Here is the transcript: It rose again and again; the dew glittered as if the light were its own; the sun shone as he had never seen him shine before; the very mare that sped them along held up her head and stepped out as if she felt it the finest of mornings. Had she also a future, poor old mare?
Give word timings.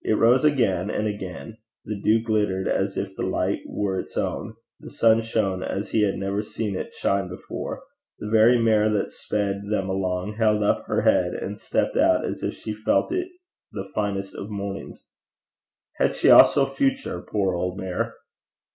It 0.00 0.14
rose 0.14 0.46
again 0.46 0.88
and 0.88 1.06
again; 1.06 1.58
the 1.84 2.00
dew 2.00 2.22
glittered 2.22 2.66
as 2.68 2.96
if 2.96 3.14
the 3.14 3.22
light 3.26 3.60
were 3.66 4.00
its 4.00 4.16
own; 4.16 4.54
the 4.80 4.88
sun 4.90 5.20
shone 5.20 5.62
as 5.62 5.90
he 5.90 6.04
had 6.06 6.14
never 6.16 6.40
seen 6.40 6.74
him 6.74 6.86
shine 6.96 7.28
before; 7.28 7.82
the 8.18 8.30
very 8.30 8.58
mare 8.58 8.88
that 8.88 9.12
sped 9.12 9.64
them 9.70 9.90
along 9.90 10.36
held 10.38 10.62
up 10.62 10.86
her 10.86 11.02
head 11.02 11.34
and 11.34 11.60
stepped 11.60 11.98
out 11.98 12.24
as 12.24 12.42
if 12.42 12.54
she 12.54 12.72
felt 12.72 13.12
it 13.12 13.28
the 13.70 13.90
finest 13.94 14.34
of 14.34 14.48
mornings. 14.48 15.04
Had 15.96 16.14
she 16.14 16.30
also 16.30 16.64
a 16.64 16.70
future, 16.74 17.20
poor 17.20 17.54
old 17.54 17.78
mare? 17.78 18.14